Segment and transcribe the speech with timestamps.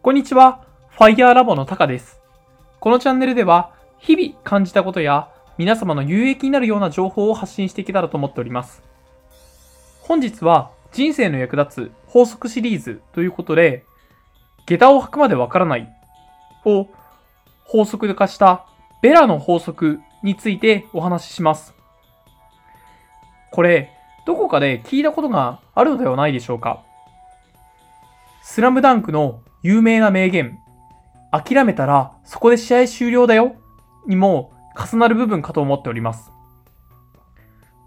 [0.00, 0.64] こんにちは。
[0.88, 2.18] ファイヤーラボのタカです。
[2.80, 8.82] このチャンネルでは、日々感じたことや、皆様の有益になるような情報を発信していけたらと思っております。
[10.00, 13.84] 本日は、人生の役立つ法則シリーズということで、
[14.64, 15.92] 下駄を履くまでわからない
[16.64, 16.88] を
[17.64, 18.64] 法則化した
[19.02, 21.74] ベラの法則についてお話しします。
[23.50, 23.93] これ、
[24.24, 26.82] どこかで聞いたことがあるのではないでしょうか。
[28.42, 30.58] スラムダンクの有名な名言、
[31.30, 33.56] 諦めたらそこで試合終了だよ。
[34.06, 36.30] にも重なる部分かと思っております。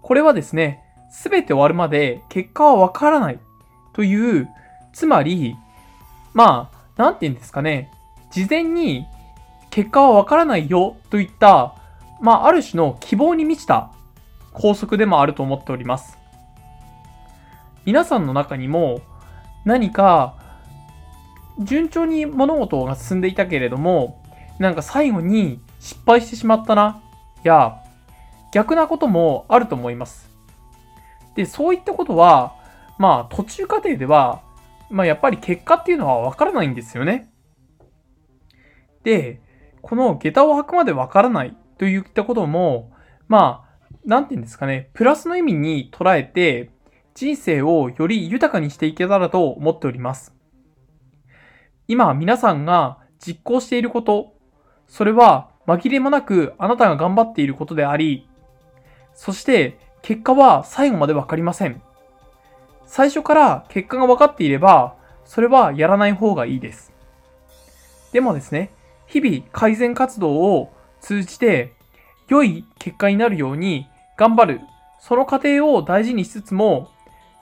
[0.02, 3.38] これはですね、すべて終わるまで結果はわからない。
[3.92, 4.48] という、
[4.92, 5.56] つまり、
[6.34, 7.90] まあ、なんて言うんですかね、
[8.30, 9.06] 事前に
[9.70, 10.96] 結果はわからないよ。
[11.10, 11.74] といった、
[12.20, 13.90] まあ、ある種の希望に満ちた
[14.52, 16.17] 法則でもあると思っております。
[17.88, 19.00] 皆さんの中にも
[19.64, 20.36] 何か
[21.58, 24.22] 順調に物事が進んでいたけれども、
[24.58, 27.00] なんか最後に失敗してしまったな、
[27.44, 27.80] や、
[28.52, 30.28] 逆なこともあると思います。
[31.34, 32.56] で、そういったことは、
[32.98, 34.42] まあ途中過程では、
[34.90, 37.32] まあやっぱり結果っていうのはわからないんですよね。
[39.02, 39.40] で、
[39.80, 42.92] この下駄を履くまでわからないといったことも、
[43.28, 46.76] まあ、なんて言うんですかね、プラスの意味に捉えて、
[47.18, 50.32] 人生をより豊かにしていけたらと思っております。
[51.88, 54.34] 今皆さんが実行していること、
[54.86, 58.28] それは紛れもなくあなたが頑張っていることであり、
[59.14, 61.82] そして結果は最後までわかりません。
[62.86, 66.92] 最初から結果が分かっていれば、それはやらない方がいいです。
[68.12, 68.70] でもですね、
[69.08, 71.72] 日々改善活動を通じて
[72.28, 74.60] 良い結果になるように頑張る。
[75.00, 76.92] その過程を大事にしつつも、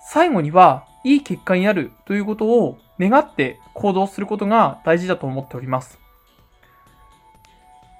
[0.09, 5.99] 最後にはいい結果になるということを願って行動することが大事だと思っております。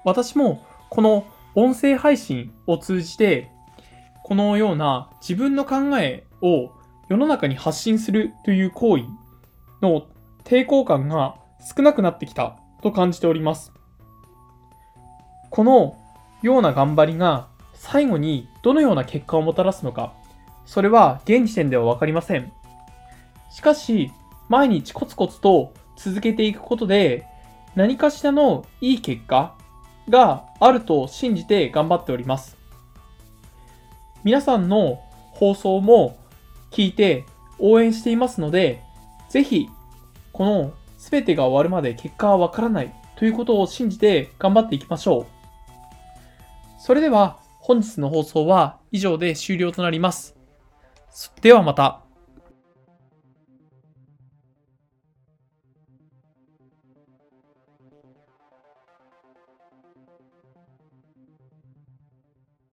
[0.05, 3.51] 私もこの音声配信を通じて、
[4.23, 6.71] このような自分の考えを
[7.09, 9.03] 世の中に発信するという行為
[9.81, 10.07] の
[10.45, 11.35] 抵抗感が
[11.75, 13.73] 少なくなってきたと感じております。
[15.49, 15.97] この
[16.41, 20.13] ような頑張りが最後にどのような結果をもたらすのか、
[20.67, 22.51] それは現時点ではわかりません。
[23.49, 24.11] しかし、
[24.49, 27.25] 毎日コツコツと続けていくことで、
[27.75, 29.55] 何かしらのいい結果
[30.09, 32.57] があると信じて頑張っております。
[34.23, 35.01] 皆さんの
[35.31, 36.17] 放送も
[36.69, 37.23] 聞いて
[37.59, 38.83] 応援していますので、
[39.29, 39.69] ぜひ、
[40.33, 45.25] この全てが終わるまで結果はわからないということを信じて頑張っていきましょう。
[46.77, 50.36] それでは本日の放送は以上で終了となります。
[51.41, 52.06] ではまた。